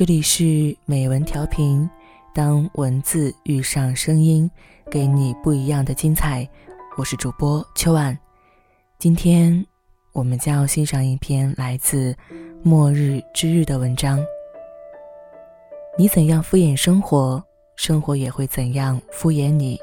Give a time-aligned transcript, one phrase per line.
[0.00, 1.86] 这里是美文调频，
[2.34, 4.50] 当文字遇上声音，
[4.90, 6.48] 给你不一样的精彩。
[6.96, 8.18] 我是主播秋晚，
[8.98, 9.62] 今天
[10.14, 12.12] 我们将要欣赏一篇来自
[12.62, 14.18] 《末日之日》的文章。
[15.98, 17.44] 你怎样敷衍生活，
[17.76, 19.78] 生活也会怎样敷衍你。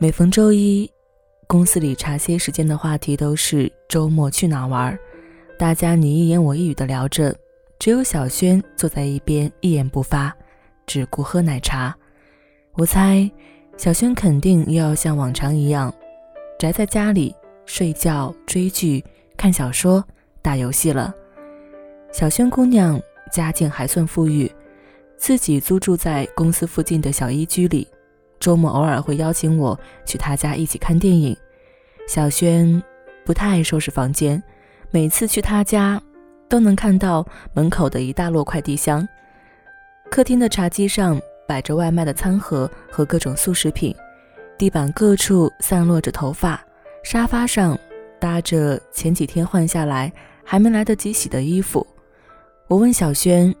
[0.00, 0.90] 每逢周一，
[1.46, 4.98] 公司里茶歇时间的话题都是周末去哪玩儿。
[5.58, 7.34] 大家你一言我一语的聊着，
[7.78, 10.34] 只有小轩坐在一边一言不发，
[10.86, 11.96] 只顾喝奶茶。
[12.74, 13.30] 我猜，
[13.78, 15.92] 小轩肯定又要像往常一样，
[16.58, 17.34] 宅在家里
[17.64, 19.02] 睡觉、追剧、
[19.34, 20.04] 看小说、
[20.42, 21.14] 打游戏了。
[22.12, 23.00] 小轩姑娘
[23.32, 24.52] 家境还算富裕，
[25.16, 27.88] 自己租住在公司附近的小一居里，
[28.38, 31.34] 周末偶尔会邀请我去她家一起看电影。
[32.06, 32.82] 小轩
[33.24, 34.42] 不太爱收拾房间。
[34.96, 36.00] 每次去他家，
[36.48, 39.06] 都能看到门口的一大摞快递箱。
[40.10, 43.94] 客厅的茶几上摆着外卖的餐盒和各种速食品，
[44.56, 46.58] 地板各处散落着头发，
[47.04, 47.78] 沙发上
[48.18, 50.10] 搭着前几天换下来
[50.42, 51.86] 还没来得及洗的衣服。
[52.66, 53.54] 我问小轩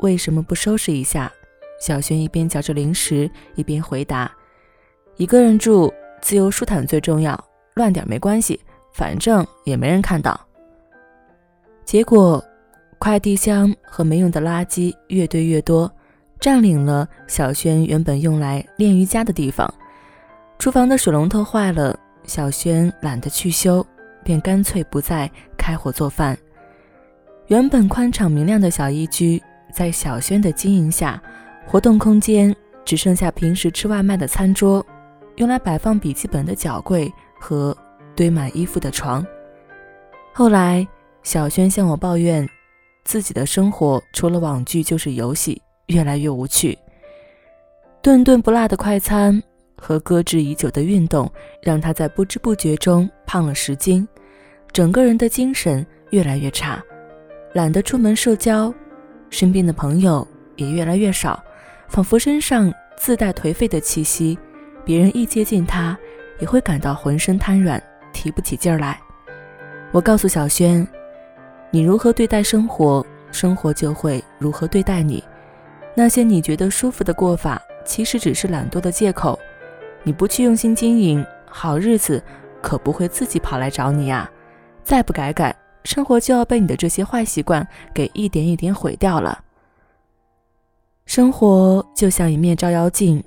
[0.00, 1.32] 为什么不收拾一下，
[1.80, 4.30] 小轩一边嚼着零食一边回答
[5.16, 7.42] ：“一个人住，自由舒坦最重要，
[7.76, 8.60] 乱点没关系，
[8.92, 10.38] 反正也没人看到。”
[11.84, 12.42] 结果，
[12.98, 15.90] 快递箱和没用的垃圾越堆越多，
[16.40, 19.72] 占领了小轩原本用来练瑜伽的地方。
[20.58, 23.84] 厨房的水龙头坏了，小轩懒得去修，
[24.24, 26.38] 便干脆不再开火做饭。
[27.48, 31.20] 原本宽敞明亮的小一居，在小轩的经营下，
[31.66, 34.84] 活动空间只剩下平时吃外卖的餐桌，
[35.36, 37.76] 用来摆放笔记本的角柜和
[38.14, 39.26] 堆满衣服的床。
[40.32, 40.86] 后来。
[41.22, 42.48] 小轩向我抱怨，
[43.04, 46.76] 自己的生活除了网剧就是游戏，越来越无趣。
[48.02, 49.40] 顿顿不落的快餐
[49.76, 51.30] 和搁置已久的运动，
[51.62, 54.06] 让他在不知不觉中胖了十斤，
[54.72, 56.82] 整个人的精神越来越差，
[57.52, 58.74] 懒得出门社交，
[59.30, 60.26] 身边的朋友
[60.56, 61.40] 也越来越少，
[61.88, 64.36] 仿佛身上自带颓废的气息，
[64.84, 65.96] 别人一接近他，
[66.40, 67.80] 也会感到浑身瘫软，
[68.12, 69.00] 提不起劲儿来。
[69.92, 70.84] 我告诉小轩。
[71.74, 75.24] 你如何对待生活，生活就会如何对待你。
[75.96, 79.38] 那些你觉得舒服的过法，其实只是懒惰的借口。
[80.02, 82.22] 你不去用心经营，好日子
[82.60, 84.30] 可不会自己跑来找你呀。
[84.84, 89.42] 再不改改，生活就要被你的这些坏习惯给一点一点毁掉了。
[91.06, 93.24] 生活就像一面照妖镜，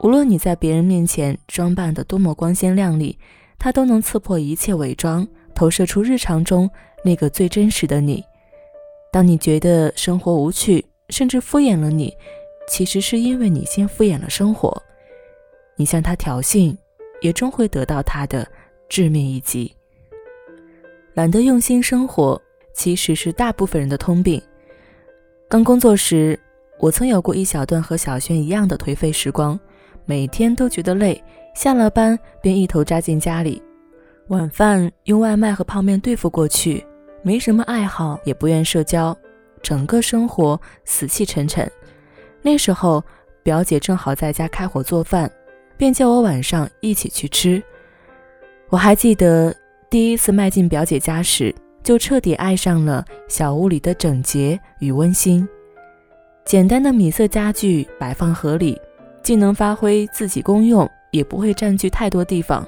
[0.00, 3.18] 无论你在别人面前装扮的多么光鲜亮丽，
[3.58, 5.26] 它都能刺破一切伪装，
[5.56, 6.70] 投射出日常中。
[7.04, 8.24] 那个最真实的你，
[9.12, 12.12] 当你觉得生活无趣，甚至敷衍了你，
[12.68, 14.82] 其实是因为你先敷衍了生活。
[15.76, 16.76] 你向他挑衅，
[17.20, 18.44] 也终会得到他的
[18.88, 19.72] 致命一击。
[21.14, 22.40] 懒得用心生活，
[22.74, 24.42] 其实是大部分人的通病。
[25.48, 26.36] 刚工作时，
[26.80, 29.56] 我曾有过一小段和小轩一样的颓废时光，
[30.06, 31.22] 每天都觉得累，
[31.54, 33.62] 下了班便一头扎进家里，
[34.28, 36.84] 晚饭用外卖和泡面对付过去。
[37.22, 39.16] 没什么爱好，也不愿社交，
[39.62, 41.68] 整个生活死气沉沉。
[42.42, 43.02] 那时候，
[43.42, 45.30] 表姐正好在家开火做饭，
[45.76, 47.62] 便叫我晚上一起去吃。
[48.68, 49.54] 我还记得
[49.88, 55.48] 第一次迈进表姐家时，就彻底爱上了小屋里的整洁与温馨。
[56.44, 58.80] 简单的米色家具摆放合理，
[59.22, 62.66] 既能发挥自己功用，也不会占据太多地方。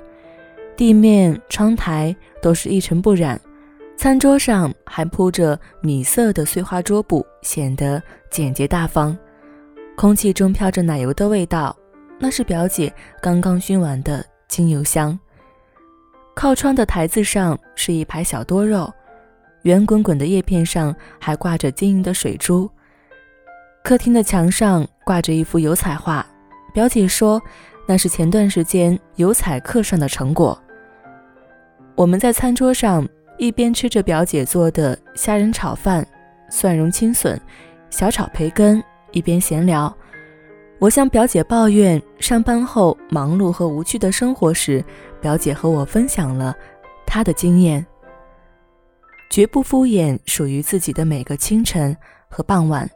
[0.79, 3.39] 地面、窗台都是一尘不染。
[3.97, 8.01] 餐桌上还铺着米色的碎花桌布，显得
[8.31, 9.19] 简洁大方。
[9.97, 11.77] 空气中飘着奶油的味道，
[12.21, 15.19] 那是表姐刚刚熏完的精油香。
[16.33, 18.89] 靠窗的台子上是一排小多肉，
[19.63, 22.71] 圆滚滚的叶片上还挂着晶莹的水珠。
[23.83, 26.25] 客厅的墙上挂着一幅油彩画，
[26.73, 27.43] 表姐说
[27.85, 30.57] 那是前段时间油彩课上的成果。
[31.99, 33.07] 我们在餐桌上。
[33.41, 36.05] 一边吃着表姐做的虾仁炒饭、
[36.51, 37.41] 蒜蓉青笋、
[37.89, 39.97] 小炒培根，一边闲聊。
[40.81, 44.85] 我向表姐抱怨上班后忙碌和无趣的生活时，
[45.21, 46.53] 表姐和我分享了
[47.07, 47.87] 她的经验。
[49.31, 51.97] 绝不敷衍属于自己的每个清晨
[52.29, 52.91] 和傍晚。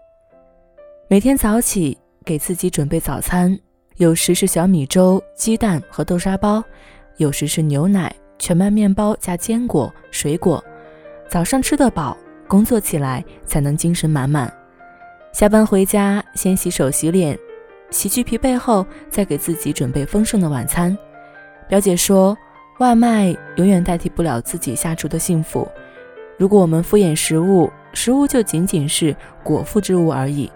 [1.06, 3.56] 每天早起给自己准备早餐，
[3.98, 6.60] 有时是小米粥、鸡蛋和豆沙包，
[7.18, 8.12] 有时是牛奶。
[8.42, 10.62] 全麦面包加坚果、水果，
[11.28, 12.18] 早上吃得饱，
[12.48, 14.52] 工作起来才能精神满满。
[15.32, 17.38] 下班回家，先洗手洗脸，
[17.90, 20.98] 洗去疲惫后，再给自己准备丰盛的晚餐。
[21.68, 22.36] 表姐说，
[22.80, 25.70] 外卖永远代替不了自己下厨的幸福。
[26.36, 29.14] 如果我们敷衍食物，食物就仅仅是
[29.44, 30.50] 果腹之物而已；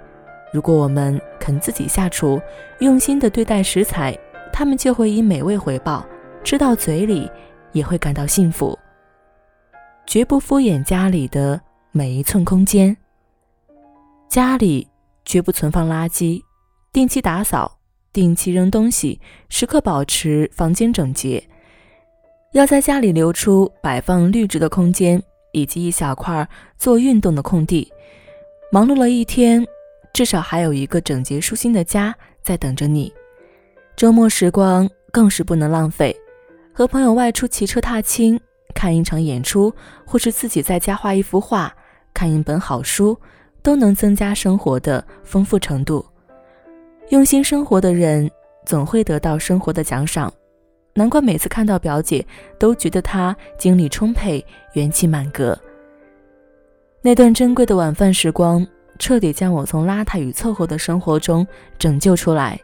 [0.53, 2.43] 如果我们肯自己下厨，
[2.81, 4.19] 用心的对待食材，
[4.53, 6.05] 他们就会以美味回报，
[6.43, 7.31] 吃到嘴里
[7.76, 8.76] 也会感到幸福。
[10.06, 11.61] 绝不敷衍家里的
[11.93, 12.96] 每一寸空间。
[14.31, 14.88] 家里
[15.26, 16.40] 绝不存放垃圾，
[16.90, 17.78] 定期打扫，
[18.14, 19.20] 定期扔东西，
[19.50, 21.43] 时刻保持房间整洁。
[22.52, 25.22] 要在家里留出摆放绿植的空间，
[25.52, 26.49] 以及一小块
[26.79, 27.93] 做运动的空地。
[28.72, 29.67] 忙碌了一天，
[30.14, 33.12] 至少还有一个整洁舒心的家在等着你。
[33.96, 36.17] 周末时光更是不能浪费，
[36.76, 38.38] 和朋友外出骑车踏青。
[38.75, 39.73] 看一场演出，
[40.05, 41.75] 或是自己在家画一幅画，
[42.12, 43.19] 看一本好书，
[43.62, 46.05] 都能增加生活的丰富程度。
[47.08, 48.31] 用心生活的人，
[48.67, 50.31] 总会得到生活的奖赏。
[50.93, 52.23] 难怪每次看到表姐，
[52.58, 54.44] 都觉得她精力充沛，
[54.75, 55.58] 元气满格。
[57.00, 58.67] 那段珍贵的晚饭时光，
[58.99, 61.46] 彻底将我从邋遢与凑合的生活中
[61.79, 62.61] 拯救出来。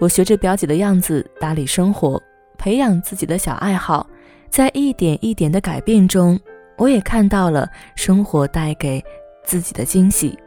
[0.00, 2.22] 我学着表姐的样子打理生活，
[2.58, 4.06] 培养自己的小爱好。
[4.50, 6.38] 在一点一点的改变中，
[6.76, 9.02] 我也看到了生活带给
[9.42, 10.38] 自己的惊喜。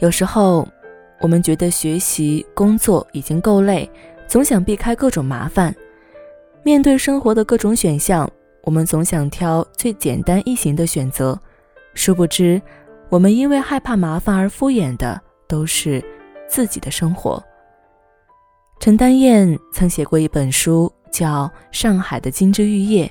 [0.00, 0.66] 有时候，
[1.20, 3.88] 我们觉得学习工作已经够累，
[4.26, 5.74] 总想避开各种麻烦。
[6.64, 8.28] 面对生活的各种选项，
[8.62, 11.38] 我们总想挑最简单易行的选择。
[11.94, 12.60] 殊不知，
[13.08, 16.04] 我们因为害怕麻烦而敷衍的，都是
[16.48, 17.40] 自己的生活。
[18.86, 20.92] 陈丹燕曾写过一本书。
[21.10, 23.04] 叫《上海的金枝玉叶》，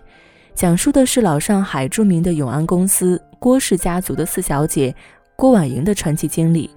[0.53, 4.95] 讲述的是老上海著名的永安公司郭氏家族的四小姐
[5.35, 6.69] 郭婉莹的传奇经历。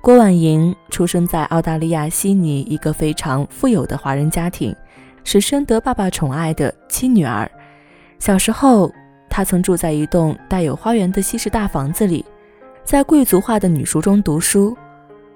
[0.00, 4.74] 郭婉莹出生在澳大利亚悉尼一个非常富有的华人家庭，
[5.22, 7.50] 是深得爸爸宠爱的亲女儿。
[8.18, 8.90] 小时候，
[9.28, 12.24] 她曾住在一栋带有花园的西式大房子里，
[12.84, 14.74] 在贵族化的女塾中读书。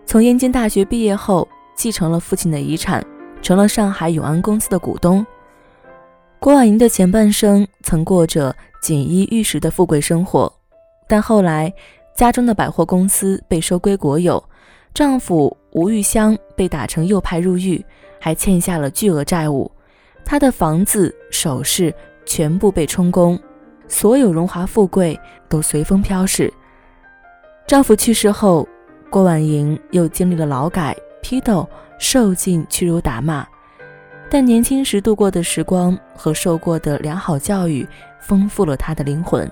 [0.07, 1.47] 从燕京大学毕业后，
[1.79, 3.03] 继承了父亲的遗产。
[3.41, 5.25] 成了上海永安公司的股东。
[6.41, 8.53] 郭婉莹的前半生曾过着
[8.83, 10.53] 锦衣玉食的富贵生活，
[11.09, 11.73] 但后来
[12.17, 14.43] 家中的百货公司被收归国有，
[14.93, 17.85] 丈夫吴玉香被打成右派入狱，
[18.21, 19.71] 还欠下了巨额债务，
[20.25, 21.95] 她的房子、首饰
[22.27, 23.39] 全部被充公，
[23.87, 26.53] 所有荣华富贵都随风飘逝。
[27.69, 28.67] 丈夫去世后，
[29.11, 30.97] 郭婉莹又经历了劳改、
[31.29, 31.69] 批斗。
[32.01, 33.45] 受尽屈辱打骂，
[34.31, 37.85] 但年轻时度过的时光和受过的良好教育，
[38.21, 39.51] 丰富了他的灵魂。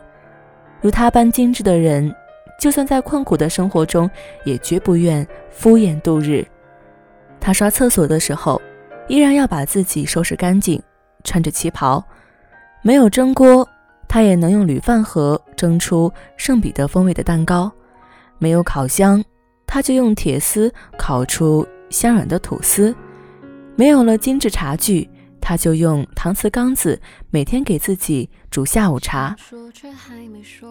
[0.80, 2.14] 如他般精致的人，
[2.60, 4.08] 就算在困苦的生活中，
[4.44, 6.46] 也绝不愿敷衍度日。
[7.40, 8.62] 他刷厕所的时候，
[9.08, 10.80] 依然要把自己收拾干净，
[11.24, 12.00] 穿着旗袍。
[12.80, 13.68] 没有蒸锅，
[14.06, 17.68] 他也能用铝饭盒蒸出圣彼得风味的蛋糕；
[18.38, 19.20] 没有烤箱，
[19.76, 21.66] 他就用铁丝烤出。
[21.90, 22.96] 香软的吐司，
[23.76, 25.06] 没有了精致茶具，
[25.38, 29.36] 他就用搪瓷缸子每天给自己煮下午茶。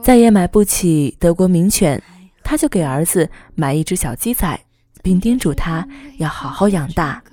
[0.01, 2.01] 再也买不起德国名犬，
[2.43, 4.59] 他就给儿子买一只小鸡仔，
[5.03, 7.23] 并叮嘱他要好好养大。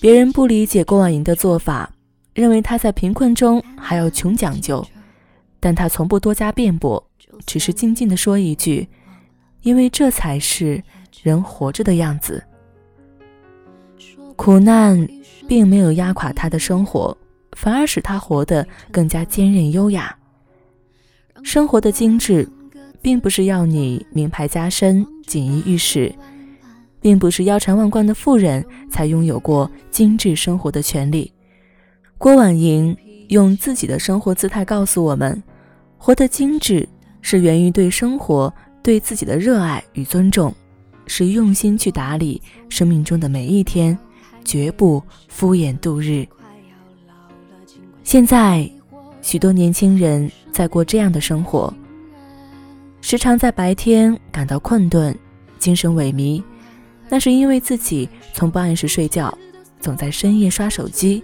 [0.00, 1.92] 别人不理解郭婉莹的做法，
[2.32, 4.82] 认为她在贫困中还要穷讲究，
[5.60, 7.10] 但她从不多加辩驳，
[7.44, 8.88] 只是静静地说一句
[9.62, 10.82] ：“因为这才是。”
[11.22, 12.40] 人活着的样子，
[14.36, 15.08] 苦难
[15.48, 17.16] 并没有压垮他的生活，
[17.56, 20.16] 反而使他活得更加坚韧优雅。
[21.42, 22.48] 生活的精致，
[23.02, 26.14] 并不是要你名牌加身、锦衣玉食，
[27.00, 31.32] 并不是腰缠万贯的富人才拥有过精致生活的权利。
[32.18, 32.96] 郭婉莹
[33.30, 35.42] 用自己的生活姿态告诉我们：
[35.98, 36.88] 活得精致，
[37.20, 38.52] 是源于对生活、
[38.86, 40.54] 对自己的热爱与尊重。
[41.08, 43.98] 是用心去打理生命中的每一天，
[44.44, 46.24] 绝不敷衍度日。
[48.04, 48.68] 现在，
[49.22, 51.72] 许多年轻人在过这样的生活：
[53.00, 55.16] 时常在白天感到困顿、
[55.58, 56.40] 精神萎靡，
[57.08, 59.36] 那是因为自己从不按时睡觉，
[59.80, 61.22] 总在深夜刷手机；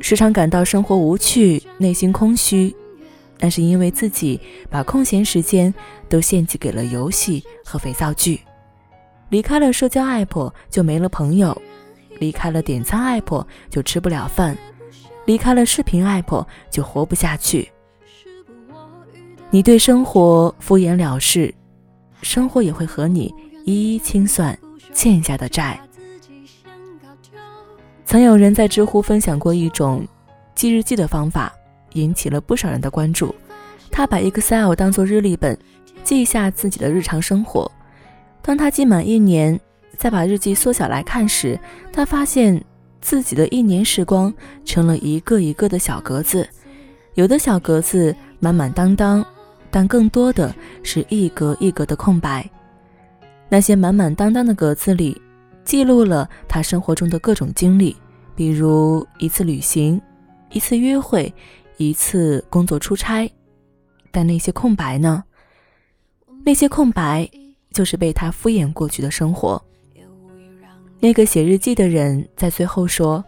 [0.00, 2.74] 时常感到生活无趣、内心空虚，
[3.42, 5.74] 那是因为自己把空闲时间
[6.08, 8.40] 都献祭给了游戏和肥皂剧。
[9.30, 11.60] 离开了社交 app 就没了朋友，
[12.20, 14.56] 离开了点餐 app 就吃不了饭，
[15.24, 17.68] 离开了视频 app 就活不下去。
[19.50, 21.52] 你对生活敷衍了事，
[22.22, 23.34] 生活也会和你
[23.64, 24.56] 一一清算
[24.94, 25.80] 欠下的债。
[28.04, 30.06] 曾有人在知乎分享过一种
[30.54, 31.52] 记日记的方法，
[31.94, 33.34] 引起了不少人的关注。
[33.90, 35.58] 他把 Excel 当做日历本，
[36.02, 37.70] 记下自己的日常生活。
[38.40, 39.60] 当他记满一年，
[39.96, 41.58] 再把日记缩小来看时，
[41.92, 42.62] 他发现
[43.00, 44.32] 自己的一年时光
[44.64, 46.48] 成了一个一个的小格子，
[47.14, 49.24] 有的小格子满满当当，
[49.70, 52.48] 但更多的是一格一格的空白。
[53.48, 55.20] 那些满满当当的格子里，
[55.64, 57.94] 记录了他生活中的各种经历，
[58.34, 60.00] 比如一次旅行、
[60.50, 61.32] 一次约会、
[61.76, 63.30] 一次工作出差。
[64.10, 65.24] 但那些空白呢？
[66.44, 67.28] 那些空白
[67.72, 69.62] 就是被他敷衍过去的生活。
[71.00, 73.24] 那个写日记的人在最后说：“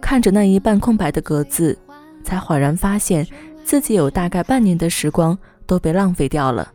[0.00, 1.78] 看着那一半空白的格子，
[2.22, 3.26] 才恍然发现
[3.64, 6.70] 自己有大概半年的时光都被浪费掉了。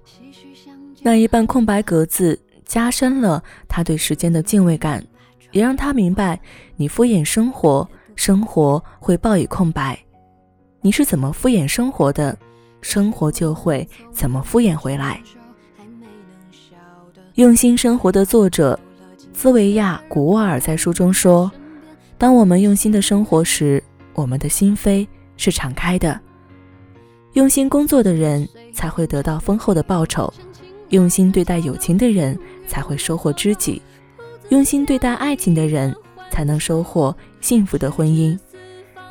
[1.01, 5.05] 那一半空白格子加深了他对时间的敬畏感，
[5.51, 6.39] 也让他明白：
[6.75, 9.97] 你敷衍生活，生活会报以空白。
[10.81, 12.37] 你是怎么敷衍生活的？”
[12.81, 15.21] 生活就会怎么敷衍回来。
[17.35, 18.79] 用心生活的作者
[19.33, 21.51] 兹维亚·古沃尔在书中说
[22.17, 23.83] ：“当我们用心的生活时，
[24.13, 25.05] 我们的心扉
[25.35, 26.17] 是敞开的。
[27.33, 30.33] 用心工作的人才会得到丰厚的报酬，
[30.89, 33.81] 用心对待友情的人才会收获知己，
[34.49, 35.93] 用心对待爱情的人
[36.31, 38.39] 才能收获幸福的婚姻。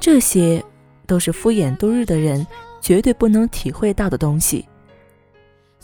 [0.01, 0.63] 这些
[1.09, 2.47] 都是敷衍度日的人。”
[2.81, 4.65] 绝对不能体会到的东西。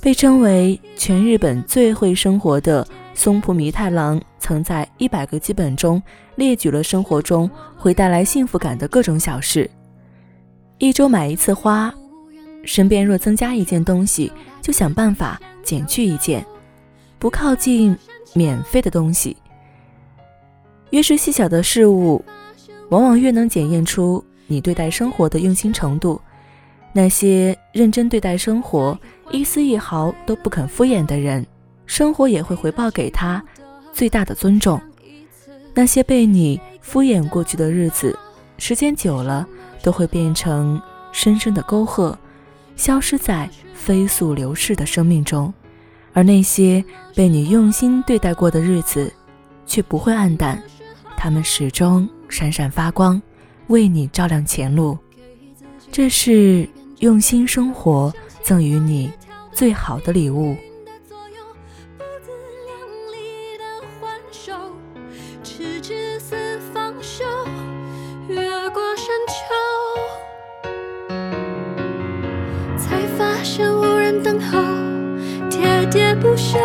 [0.01, 6.01] 被称为全日本最会生活的松浦弥太郎，曾在一百个基本中
[6.37, 9.69] 列举了生活中会带来幸福感的各种小事：
[10.79, 11.93] 一周买一次花，
[12.63, 16.47] 身边若增加一件东西，就想办法减去一件，
[17.19, 17.97] 不靠近
[18.35, 19.37] 免费的东西。
[20.91, 22.25] 越是细小的事物，
[22.91, 26.21] 往往越能检验出你对待生活的用心程度。
[26.93, 28.97] 那些认真对待生活、
[29.31, 31.45] 一丝一毫都不肯敷衍的人，
[31.87, 33.43] 生活也会回报给他
[33.93, 34.81] 最大的尊重。
[35.75, 38.17] 那些被你敷衍过去的日子，
[38.59, 39.45] 时间久了
[39.83, 42.17] 都会变成深深的沟壑，
[42.77, 45.53] 消失在飞速流逝的生命中；
[46.13, 49.13] 而那些被你用心对待过的日子，
[49.67, 50.63] 却不会黯淡，
[51.17, 53.21] 他们始终闪闪发光，
[53.69, 54.99] 为你照亮前路。
[55.91, 56.69] 这是。
[57.01, 59.13] 用心生活，赠予你
[59.53, 60.57] 最好的礼物。
[68.29, 69.35] 越过山丘，
[72.79, 74.59] 才发现无人等候，
[75.51, 76.59] 喋喋不休，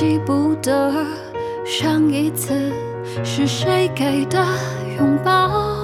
[0.00, 1.04] 记不得
[1.66, 2.72] 上一次？
[3.22, 4.42] 是谁给的
[4.96, 5.79] 拥抱？